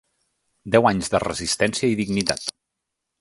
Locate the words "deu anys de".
0.75-1.21